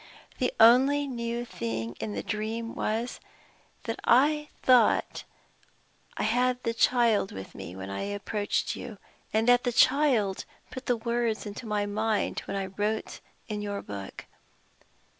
The 0.39 0.51
only 0.59 1.05
new 1.07 1.45
thing 1.45 1.95
in 1.99 2.13
the 2.13 2.23
dream 2.23 2.73
was, 2.73 3.19
that 3.83 3.99
I 4.03 4.49
thought 4.63 5.25
I 6.17 6.23
had 6.23 6.63
the 6.63 6.73
child 6.73 7.31
with 7.31 7.53
me 7.53 7.75
when 7.75 7.91
I 7.91 8.01
approached 8.05 8.75
you, 8.75 8.97
and 9.31 9.47
that 9.47 9.63
the 9.63 9.71
child 9.71 10.45
put 10.71 10.87
the 10.87 10.97
words 10.97 11.45
into 11.45 11.67
my 11.67 11.85
mind 11.85 12.39
when 12.45 12.57
I 12.57 12.65
wrote 12.65 13.19
in 13.47 13.61
your 13.61 13.83
book. 13.83 14.25